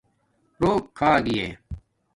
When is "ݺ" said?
1.49-1.49